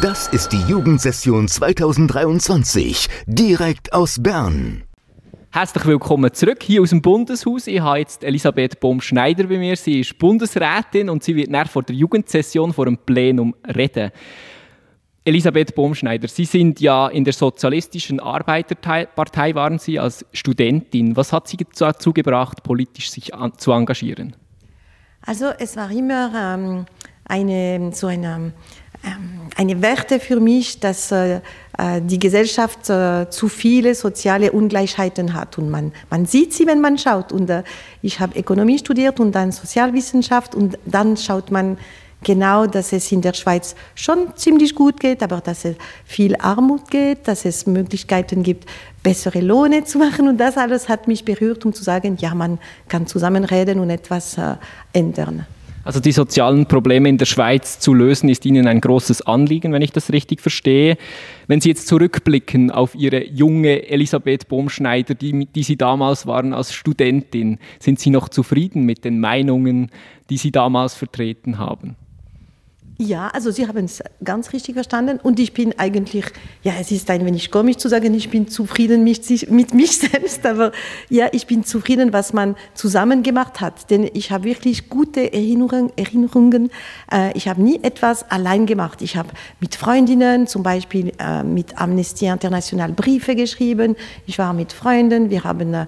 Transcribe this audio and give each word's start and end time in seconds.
Das 0.00 0.26
ist 0.28 0.48
die 0.52 0.60
Jugendsession 0.62 1.46
2023, 1.46 3.08
direkt 3.26 3.92
aus 3.92 4.20
Bern. 4.20 4.82
Herzlich 5.52 5.86
willkommen 5.86 6.32
zurück 6.32 6.62
hier 6.62 6.82
aus 6.82 6.90
dem 6.90 7.00
Bundeshaus. 7.00 7.68
Ich 7.68 7.80
habe 7.80 8.00
jetzt 8.00 8.24
Elisabeth 8.24 8.80
Bohm-Schneider 8.80 9.44
bei 9.44 9.56
mir. 9.56 9.76
Sie 9.76 10.00
ist 10.00 10.18
Bundesrätin 10.18 11.08
und 11.08 11.22
sie 11.22 11.36
wird 11.36 11.50
nach 11.50 11.68
vor 11.68 11.84
der 11.84 11.94
Jugendsession 11.94 12.72
vor 12.72 12.86
dem 12.86 12.98
Plenum 12.98 13.54
reden. 13.72 14.10
Elisabeth 15.24 15.74
Bohm-Schneider, 15.76 16.26
Sie 16.26 16.44
sind 16.44 16.80
ja 16.80 17.06
in 17.08 17.22
der 17.22 17.32
Sozialistischen 17.32 18.18
Arbeiterpartei 18.18 19.54
waren 19.54 19.78
Sie 19.78 19.98
als 19.98 20.26
Studentin. 20.32 21.16
Was 21.16 21.32
hat 21.32 21.46
Sie 21.46 21.56
dazu 21.56 22.12
gebracht, 22.12 22.64
politisch 22.64 23.10
sich 23.10 23.32
an, 23.32 23.56
zu 23.56 23.70
engagieren? 23.70 24.34
Also 25.22 25.50
es 25.58 25.76
war 25.76 25.90
immer 25.90 26.32
ähm, 26.34 26.86
eine 27.24 27.92
so 27.94 28.08
eine 28.08 28.52
eine 29.56 29.82
Werte 29.82 30.20
für 30.20 30.40
mich, 30.40 30.80
dass 30.80 31.12
äh, 31.12 31.40
äh, 31.78 32.00
die 32.00 32.18
Gesellschaft 32.18 32.90
äh, 32.90 33.28
zu 33.30 33.48
viele 33.48 33.94
soziale 33.94 34.52
Ungleichheiten 34.52 35.34
hat. 35.34 35.58
Und 35.58 35.70
man, 35.70 35.92
man 36.10 36.26
sieht 36.26 36.52
sie, 36.52 36.66
wenn 36.66 36.80
man 36.80 36.98
schaut. 36.98 37.32
Und 37.32 37.50
ich 38.02 38.20
habe 38.20 38.38
Ökonomie 38.38 38.78
studiert 38.78 39.20
und 39.20 39.32
dann 39.32 39.52
Sozialwissenschaft. 39.52 40.54
Und 40.54 40.78
dann 40.84 41.16
schaut 41.16 41.50
man 41.50 41.78
genau, 42.22 42.66
dass 42.66 42.92
es 42.92 43.12
in 43.12 43.20
der 43.20 43.34
Schweiz 43.34 43.74
schon 43.94 44.34
ziemlich 44.34 44.74
gut 44.74 44.98
geht, 44.98 45.22
aber 45.22 45.40
dass 45.40 45.64
es 45.64 45.76
viel 46.04 46.36
Armut 46.36 46.90
geht, 46.90 47.28
dass 47.28 47.44
es 47.44 47.66
Möglichkeiten 47.66 48.42
gibt, 48.42 48.68
bessere 49.02 49.40
Lohne 49.40 49.84
zu 49.84 49.98
machen. 49.98 50.26
Und 50.26 50.38
das 50.38 50.56
alles 50.56 50.88
hat 50.88 51.06
mich 51.06 51.24
berührt, 51.24 51.64
um 51.64 51.72
zu 51.72 51.84
sagen, 51.84 52.16
ja, 52.18 52.34
man 52.34 52.58
kann 52.88 53.06
zusammenreden 53.06 53.78
und 53.78 53.90
etwas 53.90 54.36
ändern. 54.92 55.46
Also 55.84 56.00
die 56.00 56.12
sozialen 56.12 56.66
Probleme 56.66 57.08
in 57.08 57.18
der 57.18 57.26
Schweiz 57.26 57.78
zu 57.78 57.92
lösen, 57.92 58.28
ist 58.28 58.46
Ihnen 58.46 58.66
ein 58.66 58.80
großes 58.80 59.22
Anliegen, 59.22 59.72
wenn 59.72 59.82
ich 59.82 59.92
das 59.92 60.12
richtig 60.12 60.40
verstehe. 60.40 60.96
Wenn 61.46 61.60
Sie 61.60 61.68
jetzt 61.68 61.86
zurückblicken 61.86 62.70
auf 62.70 62.94
Ihre 62.94 63.24
junge 63.24 63.88
Elisabeth 63.88 64.48
Bohmschneider, 64.48 65.14
die, 65.14 65.46
die 65.46 65.62
Sie 65.62 65.76
damals 65.76 66.26
waren 66.26 66.54
als 66.54 66.72
Studentin, 66.72 67.58
sind 67.78 68.00
Sie 68.00 68.10
noch 68.10 68.30
zufrieden 68.30 68.84
mit 68.84 69.04
den 69.04 69.20
Meinungen, 69.20 69.90
die 70.30 70.38
Sie 70.38 70.50
damals 70.50 70.94
vertreten 70.94 71.58
haben? 71.58 71.96
Ja, 72.96 73.28
also 73.28 73.50
Sie 73.50 73.66
haben 73.66 73.86
es 73.86 74.02
ganz 74.22 74.52
richtig 74.52 74.74
verstanden 74.74 75.18
und 75.20 75.40
ich 75.40 75.52
bin 75.52 75.76
eigentlich, 75.78 76.26
ja, 76.62 76.74
es 76.80 76.92
ist 76.92 77.10
ein 77.10 77.26
wenig 77.26 77.50
komisch 77.50 77.78
zu 77.78 77.88
sagen, 77.88 78.14
ich 78.14 78.30
bin 78.30 78.46
zufrieden 78.46 79.02
mit, 79.02 79.50
mit 79.50 79.74
mich 79.74 79.98
selbst, 79.98 80.46
aber 80.46 80.70
ja, 81.10 81.26
ich 81.32 81.48
bin 81.48 81.64
zufrieden, 81.64 82.12
was 82.12 82.32
man 82.32 82.54
zusammen 82.74 83.24
gemacht 83.24 83.60
hat, 83.60 83.90
denn 83.90 84.08
ich 84.14 84.30
habe 84.30 84.44
wirklich 84.44 84.88
gute 84.88 85.32
Erinnerungen. 85.32 85.90
Erinnerungen. 85.96 86.70
Äh, 87.10 87.36
ich 87.36 87.48
habe 87.48 87.62
nie 87.62 87.80
etwas 87.82 88.30
allein 88.30 88.66
gemacht. 88.66 89.02
Ich 89.02 89.16
habe 89.16 89.30
mit 89.60 89.74
Freundinnen, 89.74 90.46
zum 90.46 90.62
Beispiel 90.62 91.12
äh, 91.18 91.42
mit 91.42 91.80
Amnesty 91.80 92.26
International 92.26 92.92
Briefe 92.92 93.34
geschrieben. 93.34 93.96
Ich 94.26 94.38
war 94.38 94.52
mit 94.52 94.72
Freunden. 94.72 95.30
Wir 95.30 95.42
haben 95.42 95.74
äh, 95.74 95.86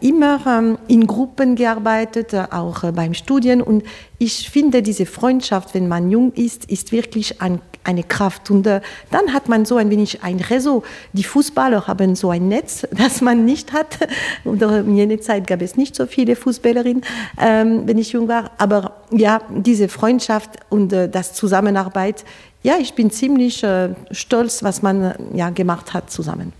immer 0.00 0.40
ähm, 0.46 0.78
in 0.88 1.06
Gruppen 1.06 1.54
gearbeitet, 1.54 2.34
auch 2.34 2.90
beim 2.92 3.14
Studien 3.14 3.62
und 3.62 3.84
ich 4.22 4.50
finde, 4.50 4.82
diese 4.82 5.04
Freundschaft, 5.04 5.74
wenn 5.74 5.88
man 5.88 6.08
jung 6.08 6.32
ist, 6.34 6.66
ist 6.66 6.92
wirklich 6.92 7.42
ein, 7.42 7.60
eine 7.82 8.04
Kraft. 8.04 8.52
Und 8.52 8.68
äh, 8.68 8.80
dann 9.10 9.32
hat 9.32 9.48
man 9.48 9.64
so 9.64 9.78
ein 9.78 9.90
wenig 9.90 10.22
ein 10.22 10.38
Réseau. 10.38 10.84
Die 11.12 11.24
Fußballer 11.24 11.88
haben 11.88 12.14
so 12.14 12.30
ein 12.30 12.46
Netz, 12.46 12.86
das 12.96 13.20
man 13.20 13.44
nicht 13.44 13.72
hat. 13.72 13.98
Und 14.44 14.62
in 14.62 14.96
jener 14.96 15.20
Zeit 15.20 15.48
gab 15.48 15.60
es 15.60 15.76
nicht 15.76 15.96
so 15.96 16.06
viele 16.06 16.36
Fußballerinnen, 16.36 17.02
ähm, 17.40 17.82
wenn 17.86 17.98
ich 17.98 18.12
jung 18.12 18.28
war. 18.28 18.52
Aber 18.58 19.02
ja, 19.10 19.40
diese 19.50 19.88
Freundschaft 19.88 20.50
und 20.68 20.92
äh, 20.92 21.08
das 21.08 21.34
Zusammenarbeit, 21.34 22.24
ja, 22.62 22.74
ich 22.78 22.94
bin 22.94 23.10
ziemlich 23.10 23.64
äh, 23.64 23.88
stolz, 24.12 24.62
was 24.62 24.82
man 24.82 25.02
äh, 25.02 25.14
ja, 25.34 25.50
gemacht 25.50 25.94
hat 25.94 26.12
zusammen. 26.12 26.52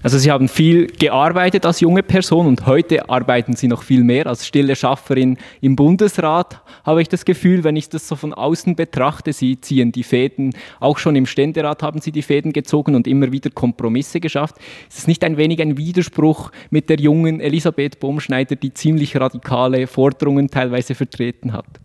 Also 0.00 0.16
Sie 0.16 0.30
haben 0.30 0.46
viel 0.46 0.86
gearbeitet 0.86 1.66
als 1.66 1.80
junge 1.80 2.04
Person 2.04 2.46
und 2.46 2.66
heute 2.66 3.10
arbeiten 3.10 3.56
Sie 3.56 3.66
noch 3.66 3.82
viel 3.82 4.04
mehr 4.04 4.28
als 4.28 4.46
stille 4.46 4.76
Schafferin 4.76 5.38
im 5.60 5.74
Bundesrat, 5.74 6.62
habe 6.84 7.02
ich 7.02 7.08
das 7.08 7.24
Gefühl, 7.24 7.64
wenn 7.64 7.74
ich 7.74 7.88
das 7.88 8.06
so 8.06 8.14
von 8.14 8.32
außen 8.32 8.76
betrachte. 8.76 9.32
Sie 9.32 9.60
ziehen 9.60 9.90
die 9.90 10.04
Fäden, 10.04 10.54
auch 10.78 10.98
schon 10.98 11.16
im 11.16 11.26
Ständerat 11.26 11.82
haben 11.82 12.00
Sie 12.00 12.12
die 12.12 12.22
Fäden 12.22 12.52
gezogen 12.52 12.94
und 12.94 13.08
immer 13.08 13.32
wieder 13.32 13.50
Kompromisse 13.50 14.20
geschafft. 14.20 14.54
Ist 14.88 14.98
es 14.98 15.06
nicht 15.08 15.24
ein 15.24 15.36
wenig 15.36 15.60
ein 15.60 15.76
Widerspruch 15.76 16.52
mit 16.70 16.88
der 16.90 17.00
jungen 17.00 17.40
Elisabeth 17.40 17.98
Bohmschneider, 17.98 18.54
die 18.54 18.72
ziemlich 18.72 19.16
radikale 19.16 19.88
Forderungen 19.88 20.48
teilweise 20.48 20.94
vertreten 20.94 21.52
hat? 21.52 21.80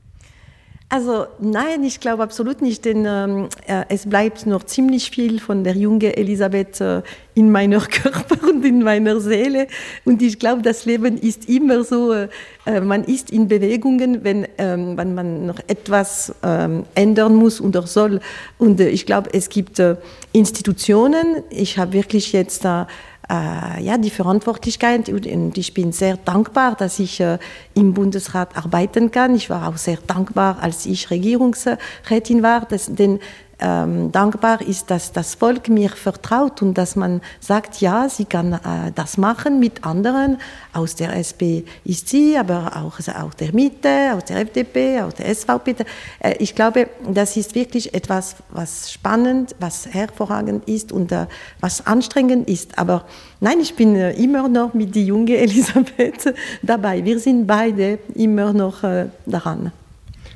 Also 0.94 1.26
nein, 1.40 1.84
ich 1.84 2.00
glaube 2.00 2.22
absolut 2.22 2.62
nicht, 2.62 2.86
denn 2.86 3.04
ähm, 3.08 3.50
äh, 3.66 3.84
es 3.90 4.08
bleibt 4.08 4.46
noch 4.46 4.64
ziemlich 4.64 5.10
viel 5.10 5.40
von 5.40 5.64
der 5.64 5.76
jungen 5.76 6.14
Elisabeth 6.14 6.82
äh, 6.82 7.02
in 7.34 7.50
meiner 7.50 7.80
Körper 7.82 8.48
und 8.48 8.64
in 8.64 8.84
meiner 8.84 9.20
Seele. 9.20 9.66
Und 10.06 10.22
ich 10.22 10.38
glaube, 10.38 10.62
das 10.62 10.86
Leben 10.86 11.18
ist 11.18 11.50
immer 11.50 11.84
so, 11.84 12.14
äh, 12.14 12.28
äh, 12.68 12.80
man 12.80 13.06
ist 13.06 13.32
in 13.32 13.48
Bewegungen, 13.48 14.24
wenn, 14.24 14.48
ähm, 14.60 14.96
wenn 14.96 15.16
man 15.16 15.48
noch 15.48 15.58
etwas 15.66 16.36
ähm, 16.44 16.84
ändern 16.94 17.34
muss 17.34 17.60
oder 17.60 17.88
soll. 17.88 18.20
Und 18.60 18.80
äh, 18.80 18.90
ich 18.90 19.08
glaube, 19.08 19.32
es 19.34 19.50
gibt 19.50 19.80
äh, 19.80 19.96
Institutionen, 20.32 21.38
ich 21.50 21.80
habe 21.80 21.94
wirklich 21.94 22.34
jetzt 22.34 22.66
da 22.66 22.88
ja, 23.30 23.98
die 23.98 24.10
Verantwortlichkeit. 24.10 25.10
Und 25.10 25.58
ich 25.58 25.74
bin 25.74 25.92
sehr 25.92 26.18
dankbar, 26.18 26.76
dass 26.76 27.00
ich 27.00 27.20
äh, 27.20 27.38
im 27.74 27.94
Bundesrat 27.94 28.56
arbeiten 28.58 29.12
kann. 29.12 29.36
Ich 29.36 29.50
war 29.50 29.68
auch 29.68 29.78
sehr 29.78 29.98
dankbar, 30.08 30.58
als 30.62 30.86
ich 30.86 31.10
Regierungsrätin 31.10 32.44
war, 32.44 32.66
dass, 32.66 32.94
denn 32.94 33.20
ähm, 33.60 34.12
dankbar 34.12 34.62
ist, 34.62 34.90
dass 34.90 35.12
das 35.12 35.36
Volk 35.36 35.70
mir 35.70 35.90
vertraut 35.90 36.62
und 36.62 36.74
dass 36.74 36.96
man 36.96 37.22
sagt, 37.40 37.82
ja, 37.82 38.10
sie 38.10 38.26
kann 38.26 38.54
äh, 38.54 38.92
das 38.94 39.18
machen 39.18 39.60
mit 39.60 39.86
anderen. 39.86 40.38
Aus 40.74 40.96
der 40.96 41.16
SP 41.16 41.64
ist 41.86 42.10
sie, 42.10 42.38
aber 42.38 42.72
auch 42.76 43.00
aus 43.00 43.36
der 43.38 43.54
Mitte, 43.54 44.14
aus 44.16 44.26
der 44.26 44.38
FDP, 44.42 45.02
aus 45.02 45.16
der 45.16 45.34
SVP. 45.34 45.76
Äh, 46.20 46.36
ich 46.40 46.56
glaube, 46.56 46.90
das 47.08 47.38
ist 47.38 47.56
wirklich 47.56 47.94
etwas, 47.94 48.36
was 48.50 48.92
spannend, 48.92 49.56
was 49.60 49.88
hervorragend 49.88 50.68
ist 50.68 50.92
und 50.92 51.12
äh, 51.12 51.28
was 51.60 51.86
anstrengend 51.86 52.48
ist. 52.50 52.78
Aber 52.78 53.06
nein, 53.40 53.60
ich 53.62 53.76
bin 53.76 53.96
äh, 53.96 54.14
immer 54.14 54.48
noch 54.48 54.74
mit 54.74 54.96
der 54.96 55.04
jungen 55.04 55.28
Elisabeth 55.28 56.34
dabei. 56.62 57.04
Wir 57.04 57.20
sind 57.20 57.46
beide 57.46 58.00
immer 58.16 58.52
noch 58.54 58.84
äh, 58.84 59.08
daran. 59.26 59.72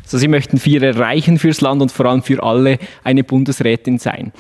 Also 0.07 0.19
Sie 0.19 0.29
möchten 0.29 0.57
viel 0.57 0.83
erreichen 0.83 1.37
fürs 1.37 1.59
Land 1.59 1.81
und 1.81 1.91
vor 1.91 2.05
allem 2.05 2.23
für 2.23 2.41
alle 2.41 2.79
eine 3.03 3.25
Bundesrätin 3.25 3.97
sein. 3.97 4.31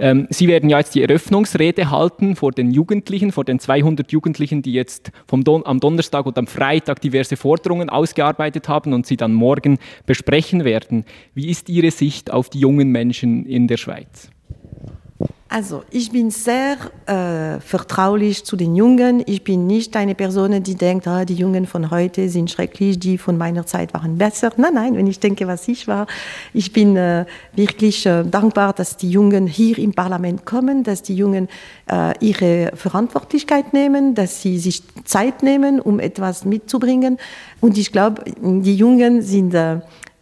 Ähm, 0.00 0.26
Sie 0.30 0.48
werden 0.48 0.68
ja 0.68 0.78
jetzt 0.78 0.96
die 0.96 1.02
Eröffnungsrede 1.02 1.92
halten 1.92 2.34
vor 2.34 2.50
den 2.50 2.72
Jugendlichen, 2.72 3.30
vor 3.30 3.44
den 3.44 3.60
200 3.60 4.10
Jugendlichen, 4.10 4.62
die 4.62 4.72
jetzt 4.72 5.12
vom 5.28 5.44
Don 5.44 5.64
am 5.64 5.78
Donnerstag 5.78 6.26
und 6.26 6.36
am 6.38 6.48
Freitag 6.48 7.00
diverse 7.00 7.36
Forderungen 7.36 7.88
ausgearbeitet 7.88 8.68
haben 8.68 8.94
und 8.94 9.06
Sie 9.06 9.16
dann 9.16 9.32
morgen 9.32 9.78
besprechen 10.06 10.64
werden. 10.64 11.04
Wie 11.34 11.50
ist 11.50 11.68
Ihre 11.68 11.92
Sicht 11.92 12.32
auf 12.32 12.50
die 12.50 12.58
jungen 12.58 12.90
Menschen 12.90 13.46
in 13.46 13.68
der 13.68 13.76
Schweiz? 13.76 14.28
Also, 15.54 15.82
ich 15.90 16.10
bin 16.10 16.30
sehr 16.30 16.78
äh, 17.04 17.60
vertraulich 17.60 18.42
zu 18.42 18.56
den 18.56 18.74
Jungen. 18.74 19.22
Ich 19.26 19.44
bin 19.44 19.66
nicht 19.66 19.94
eine 19.96 20.14
Person, 20.14 20.62
die 20.62 20.76
denkt, 20.76 21.06
ah, 21.06 21.26
die 21.26 21.34
Jungen 21.34 21.66
von 21.66 21.90
heute 21.90 22.30
sind 22.30 22.50
schrecklich, 22.50 22.98
die 22.98 23.18
von 23.18 23.36
meiner 23.36 23.66
Zeit 23.66 23.92
waren 23.92 24.16
besser. 24.16 24.50
Nein, 24.56 24.72
nein, 24.72 24.96
wenn 24.96 25.06
ich 25.06 25.20
denke, 25.20 25.46
was 25.46 25.68
ich 25.68 25.86
war, 25.86 26.06
ich 26.54 26.72
bin 26.72 26.96
äh, 26.96 27.26
wirklich 27.54 28.06
äh, 28.06 28.24
dankbar, 28.24 28.72
dass 28.72 28.96
die 28.96 29.10
Jungen 29.10 29.46
hier 29.46 29.76
im 29.76 29.92
Parlament 29.92 30.46
kommen, 30.46 30.84
dass 30.84 31.02
die 31.02 31.16
Jungen 31.16 31.48
äh, 31.86 32.14
ihre 32.20 32.74
Verantwortlichkeit 32.74 33.74
nehmen, 33.74 34.14
dass 34.14 34.40
sie 34.40 34.58
sich 34.58 34.82
Zeit 35.04 35.42
nehmen, 35.42 35.80
um 35.80 36.00
etwas 36.00 36.46
mitzubringen. 36.46 37.18
Und 37.60 37.76
ich 37.76 37.92
glaube, 37.92 38.24
die 38.40 38.74
Jungen 38.74 39.20
sind 39.20 39.54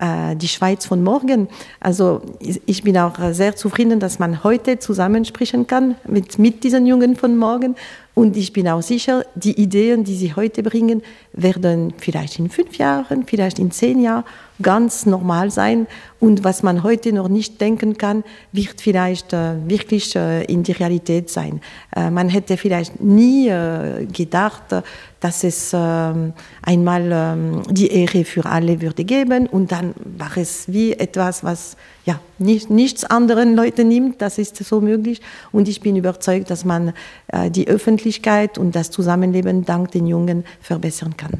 äh, 0.01 0.31
äh, 0.31 0.37
die 0.37 0.49
Schweiz 0.49 0.87
von 0.87 1.03
morgen. 1.03 1.49
Also 1.79 2.23
ich 2.67 2.83
bin 2.83 2.97
auch 2.99 3.17
sehr 3.33 3.57
zufrieden, 3.57 4.01
dass 4.01 4.19
man 4.19 4.43
heute 4.45 4.79
zusammensprechen 4.79 5.67
kann 5.67 5.97
mit, 6.07 6.39
mit 6.39 6.65
diesen 6.65 6.87
Jungen 6.87 7.17
von 7.17 7.37
morgen. 7.37 7.77
Und 8.15 8.37
ich 8.37 8.53
bin 8.53 8.69
auch 8.69 8.83
sicher, 8.83 9.25
die 9.35 9.59
Ideen, 9.61 10.05
die 10.05 10.17
sie 10.17 10.35
heute 10.35 10.63
bringen, 10.63 11.03
werden 11.33 11.95
vielleicht 11.97 12.39
in 12.39 12.51
fünf 12.51 12.77
Jahren, 12.77 13.25
vielleicht 13.25 13.59
in 13.59 13.71
zehn 13.71 14.03
Jahren 14.03 14.25
ganz 14.61 15.07
normal 15.07 15.51
sein. 15.51 15.87
Und 16.19 16.45
was 16.45 16.63
man 16.63 16.83
heute 16.83 17.13
noch 17.13 17.29
nicht 17.29 17.61
denken 17.61 17.97
kann, 17.97 18.25
wird 18.53 18.81
vielleicht 18.81 19.33
äh, 19.33 19.55
wirklich 19.67 20.15
äh, 20.17 20.45
in 20.45 20.63
die 20.65 20.73
Realität 20.73 21.31
sein. 21.31 21.61
Äh, 21.97 22.11
man 22.11 22.29
hätte 22.29 22.57
vielleicht 22.57 23.01
nie 23.01 23.49
äh, 23.49 24.07
gedacht, 24.07 24.73
äh, 24.73 24.83
dass 25.21 25.45
es 25.45 25.73
ähm, 25.73 26.33
einmal 26.63 27.11
ähm, 27.13 27.63
die 27.71 27.89
Ehre 27.89 28.25
für 28.25 28.45
alle 28.45 28.81
würde 28.81 29.05
geben. 29.05 29.47
Und 29.47 29.73
dann 29.73 29.95
war 30.19 30.37
es 30.37 30.71
wie 30.71 30.93
etwas, 30.93 31.45
was 31.45 31.77
ja, 32.05 32.21
nicht, 32.39 32.71
nichts 32.71 33.05
anderen 33.05 33.55
Leute 33.55 33.85
nimmt. 33.85 34.23
Das 34.23 34.39
ist 34.39 34.57
so 34.57 34.81
möglich. 34.81 35.21
Und 35.53 35.69
ich 35.69 35.81
bin 35.81 35.97
überzeugt, 35.97 36.51
dass 36.51 36.65
man 36.65 36.93
äh, 37.29 37.51
die 37.51 37.69
Öffentlichkeit 37.69 38.59
und 38.59 38.75
das 38.75 38.91
Zusammenleben 38.91 39.65
dank 39.65 39.91
den 39.91 40.07
Jungen 40.07 40.45
verbessern 40.61 41.17
kann. 41.17 41.33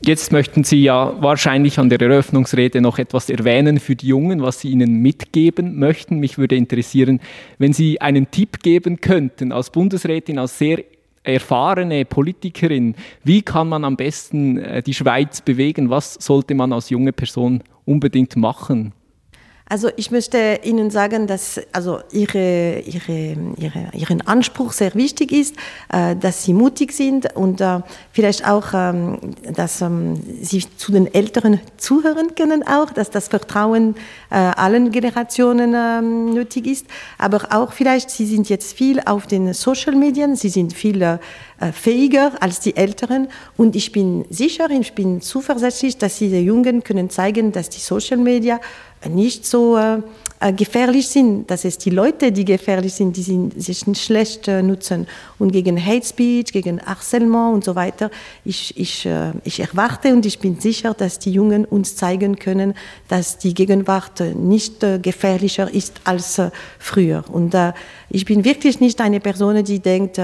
Jetzt 0.00 0.30
möchten 0.30 0.62
Sie 0.62 0.84
ja 0.84 1.20
wahrscheinlich 1.20 1.80
an 1.80 1.88
der 1.88 2.00
Eröffnungsrede 2.00 2.80
noch 2.80 2.98
etwas 3.00 3.28
erwähnen 3.28 3.80
für 3.80 3.96
die 3.96 4.06
Jungen, 4.06 4.42
was 4.42 4.60
Sie 4.60 4.70
ihnen 4.70 5.02
mitgeben 5.02 5.76
möchten. 5.78 6.20
Mich 6.20 6.38
würde 6.38 6.54
interessieren, 6.54 7.20
wenn 7.58 7.72
Sie 7.72 8.00
einen 8.00 8.30
Tipp 8.30 8.62
geben 8.62 9.00
könnten 9.00 9.50
als 9.50 9.70
Bundesrätin, 9.70 10.38
als 10.38 10.56
sehr 10.56 10.84
erfahrene 11.24 12.04
Politikerin, 12.04 12.94
wie 13.24 13.42
kann 13.42 13.68
man 13.68 13.84
am 13.84 13.96
besten 13.96 14.58
äh, 14.58 14.82
die 14.82 14.94
Schweiz 14.94 15.40
bewegen? 15.40 15.90
Was 15.90 16.14
sollte 16.14 16.54
man 16.54 16.72
als 16.72 16.90
junge 16.90 17.12
Person 17.12 17.62
unbedingt 17.84 18.36
machen? 18.36 18.92
Also 19.70 19.90
ich 19.96 20.10
möchte 20.10 20.60
Ihnen 20.62 20.90
sagen, 20.90 21.26
dass 21.26 21.60
also 21.72 22.00
ihre, 22.10 22.80
ihre, 22.80 23.36
ihre, 23.58 23.90
Ihren 23.92 24.26
Anspruch 24.26 24.72
sehr 24.72 24.94
wichtig 24.94 25.30
ist, 25.30 25.56
äh, 25.92 26.16
dass 26.16 26.44
Sie 26.44 26.54
mutig 26.54 26.92
sind 26.92 27.36
und 27.36 27.60
äh, 27.60 27.80
vielleicht 28.12 28.48
auch, 28.48 28.68
ähm, 28.72 29.18
dass 29.54 29.82
ähm, 29.82 30.20
Sie 30.40 30.64
zu 30.76 30.92
den 30.92 31.12
Älteren 31.12 31.60
zuhören 31.76 32.34
können 32.34 32.66
auch, 32.66 32.90
dass 32.90 33.10
das 33.10 33.28
Vertrauen 33.28 33.94
äh, 34.30 34.36
allen 34.36 34.90
Generationen 34.90 35.74
ähm, 35.76 36.32
nötig 36.32 36.66
ist, 36.66 36.86
aber 37.18 37.48
auch 37.50 37.72
vielleicht, 37.72 38.08
Sie 38.08 38.24
sind 38.24 38.48
jetzt 38.48 38.72
viel 38.72 39.00
auf 39.04 39.26
den 39.26 39.52
Social 39.52 39.94
Medien, 39.94 40.34
Sie 40.34 40.48
sind 40.48 40.72
viel 40.72 41.18
fähiger 41.72 42.32
als 42.40 42.60
die 42.60 42.76
Älteren 42.76 43.28
und 43.56 43.74
ich 43.74 43.90
bin 43.90 44.24
sicher, 44.30 44.70
ich 44.70 44.92
bin 44.94 45.20
zuversichtlich, 45.20 45.98
dass 45.98 46.18
diese 46.18 46.38
Jungen 46.38 46.84
können 46.84 47.10
zeigen, 47.10 47.50
dass 47.52 47.68
die 47.68 47.80
Social 47.80 48.18
Media 48.18 48.60
nicht 49.08 49.46
so 49.46 49.76
äh, 49.76 50.00
äh, 50.40 50.52
gefährlich 50.52 51.08
sind, 51.08 51.50
dass 51.50 51.64
es 51.64 51.78
die 51.78 51.90
Leute, 51.90 52.30
die 52.30 52.44
gefährlich 52.44 52.94
sind, 52.94 53.16
die 53.16 53.22
sind, 53.22 53.60
sich 53.60 53.86
nicht 53.88 54.04
schlecht 54.04 54.46
äh, 54.46 54.62
nutzen. 54.62 55.08
Und 55.38 55.52
gegen 55.52 55.84
Hate 55.84 56.06
Speech, 56.06 56.52
gegen 56.52 56.80
Harcèlement 56.80 57.54
und 57.54 57.64
so 57.64 57.74
weiter, 57.74 58.10
ich, 58.44 58.76
ich, 58.78 59.04
äh, 59.04 59.32
ich 59.42 59.58
erwarte 59.58 60.12
und 60.12 60.24
ich 60.26 60.38
bin 60.38 60.60
sicher, 60.60 60.94
dass 60.94 61.18
die 61.18 61.32
Jungen 61.32 61.64
uns 61.64 61.96
zeigen 61.96 62.38
können, 62.38 62.74
dass 63.08 63.38
die 63.38 63.52
Gegenwart 63.52 64.20
nicht 64.20 64.84
äh, 64.84 65.00
gefährlicher 65.00 65.72
ist 65.72 66.00
als 66.04 66.38
äh, 66.38 66.50
früher. 66.78 67.24
Und 67.32 67.54
äh, 67.54 67.72
ich 68.08 68.24
bin 68.24 68.44
wirklich 68.44 68.78
nicht 68.78 69.00
eine 69.00 69.18
Person, 69.18 69.62
die 69.64 69.80
denkt, 69.80 70.20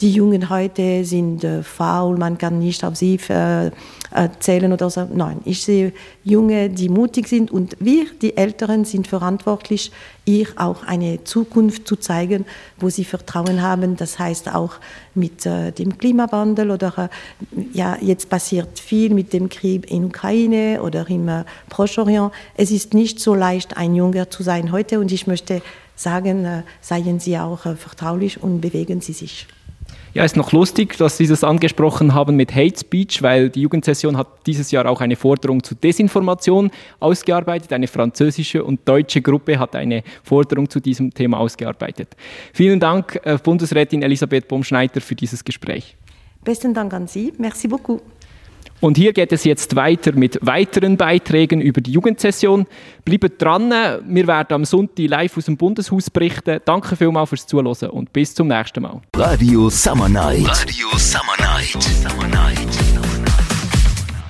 die 0.00 0.12
Jungen 0.12 0.50
heute 0.50 0.77
sind 1.02 1.46
faul, 1.62 2.16
man 2.16 2.38
kann 2.38 2.58
nicht 2.58 2.84
auf 2.84 2.96
sie 2.96 3.18
zählen 3.18 4.72
oder 4.72 4.90
so. 4.90 5.06
Nein, 5.12 5.40
ich 5.44 5.62
sehe 5.62 5.92
Junge, 6.24 6.70
die 6.70 6.88
mutig 6.88 7.28
sind 7.28 7.50
und 7.50 7.76
wir, 7.80 8.06
die 8.20 8.36
Älteren, 8.36 8.84
sind 8.84 9.06
verantwortlich, 9.08 9.90
ihr 10.28 10.46
auch 10.56 10.84
eine 10.84 11.24
Zukunft 11.24 11.88
zu 11.88 11.96
zeigen, 11.96 12.44
wo 12.78 12.90
sie 12.90 13.04
Vertrauen 13.04 13.62
haben. 13.62 13.96
Das 13.96 14.18
heißt 14.18 14.54
auch 14.54 14.74
mit 15.14 15.46
äh, 15.46 15.72
dem 15.72 15.96
Klimawandel 15.96 16.70
oder 16.70 17.08
äh, 17.56 17.62
ja, 17.72 17.96
jetzt 18.00 18.28
passiert 18.28 18.78
viel 18.78 19.14
mit 19.14 19.32
dem 19.32 19.48
Krieg 19.48 19.90
in 19.90 20.04
Ukraine 20.04 20.82
oder 20.82 21.08
im 21.08 21.28
äh, 21.28 21.44
Proche-Orient. 21.70 22.32
Es 22.54 22.70
ist 22.70 22.92
nicht 22.92 23.20
so 23.20 23.34
leicht, 23.34 23.76
ein 23.76 23.94
Junger 23.94 24.28
zu 24.28 24.42
sein 24.42 24.70
heute 24.70 25.00
und 25.00 25.10
ich 25.12 25.26
möchte 25.26 25.62
sagen, 25.96 26.44
äh, 26.44 26.62
seien 26.82 27.20
Sie 27.20 27.38
auch 27.38 27.64
äh, 27.64 27.74
vertraulich 27.74 28.42
und 28.42 28.60
bewegen 28.60 29.00
Sie 29.00 29.14
sich. 29.14 29.46
Ja, 30.14 30.24
ist 30.24 30.36
noch 30.36 30.52
lustig, 30.52 30.96
dass 30.96 31.18
Sie 31.18 31.26
das 31.26 31.44
angesprochen 31.44 32.14
haben 32.14 32.34
mit 32.34 32.54
Hate 32.54 32.78
Speech, 32.78 33.22
weil 33.22 33.50
die 33.50 33.60
Jugendsession 33.60 34.16
hat 34.16 34.26
dieses 34.46 34.70
Jahr 34.70 34.86
auch 34.86 35.00
eine 35.00 35.16
Forderung 35.16 35.62
zu 35.62 35.74
Desinformation 35.74 36.70
ausgearbeitet. 36.98 37.72
Eine 37.72 37.88
französische 37.88 38.64
und 38.64 38.80
deutsche 38.88 39.20
Gruppe 39.20 39.58
hat 39.58 39.76
eine 39.76 40.02
Forderung 40.22 40.68
zu 40.68 40.80
diesem 40.80 41.12
Thema 41.12 41.38
ausgearbeitet. 41.38 42.16
Vielen 42.52 42.80
Dank, 42.80 43.20
äh, 43.24 43.38
Bundesrätin 43.42 44.02
Elisabeth 44.02 44.48
Baumschneider, 44.48 45.00
für 45.00 45.14
dieses 45.14 45.44
Gespräch. 45.44 45.96
Besten 46.42 46.72
Dank 46.72 46.94
an 46.94 47.06
Sie. 47.06 47.32
Merci 47.38 47.68
beaucoup. 47.68 48.00
Und 48.80 48.96
hier 48.96 49.12
geht 49.12 49.32
es 49.32 49.44
jetzt 49.44 49.74
weiter 49.74 50.12
mit 50.12 50.38
weiteren 50.42 50.96
Beiträgen 50.96 51.60
über 51.60 51.80
die 51.80 51.92
Jugendsession. 51.92 52.66
Bleibt 53.04 53.42
dran, 53.42 53.70
wir 53.70 54.26
werden 54.26 54.54
am 54.54 54.64
Sonntag 54.64 55.08
live 55.08 55.36
aus 55.36 55.46
dem 55.46 55.56
Bundeshaus 55.56 56.10
berichten. 56.10 56.60
Danke 56.64 56.94
vielmals 56.94 57.30
fürs 57.30 57.46
Zuhören 57.46 57.90
und 57.90 58.12
bis 58.12 58.34
zum 58.34 58.48
nächsten 58.48 58.82
Mal. 58.82 59.00
Radio 59.16 59.68
Summer 59.68 60.08
Night. 60.08 60.46
Radio 60.46 60.88
Summer 60.96 61.36
Night. 61.38 61.82
Summer 61.82 62.28
Night. 62.28 63.07